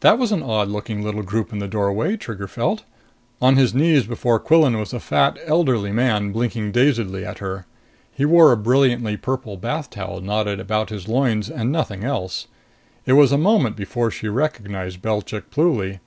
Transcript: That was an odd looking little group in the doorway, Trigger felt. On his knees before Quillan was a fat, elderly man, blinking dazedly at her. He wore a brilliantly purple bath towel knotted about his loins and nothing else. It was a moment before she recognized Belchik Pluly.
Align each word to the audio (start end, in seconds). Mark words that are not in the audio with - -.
That 0.00 0.18
was 0.18 0.32
an 0.32 0.42
odd 0.42 0.66
looking 0.66 1.04
little 1.04 1.22
group 1.22 1.52
in 1.52 1.60
the 1.60 1.68
doorway, 1.68 2.16
Trigger 2.16 2.48
felt. 2.48 2.82
On 3.40 3.54
his 3.54 3.72
knees 3.72 4.04
before 4.04 4.40
Quillan 4.40 4.76
was 4.76 4.92
a 4.92 4.98
fat, 4.98 5.38
elderly 5.46 5.92
man, 5.92 6.32
blinking 6.32 6.72
dazedly 6.72 7.24
at 7.24 7.38
her. 7.38 7.66
He 8.12 8.24
wore 8.24 8.50
a 8.50 8.56
brilliantly 8.56 9.16
purple 9.16 9.56
bath 9.56 9.88
towel 9.88 10.20
knotted 10.22 10.58
about 10.58 10.90
his 10.90 11.06
loins 11.06 11.48
and 11.48 11.70
nothing 11.70 12.02
else. 12.02 12.48
It 13.06 13.12
was 13.12 13.30
a 13.30 13.38
moment 13.38 13.76
before 13.76 14.10
she 14.10 14.26
recognized 14.28 15.02
Belchik 15.02 15.52
Pluly. 15.52 16.00